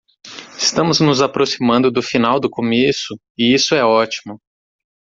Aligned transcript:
Estamos 0.57 0.99
nos 0.99 1.21
aproximando 1.21 1.91
do 1.91 2.01
final 2.01 2.39
do 2.39 2.49
começo? 2.49 3.19
e 3.37 3.53
isso 3.53 3.75
é 3.75 3.85
ótimo! 3.85 4.39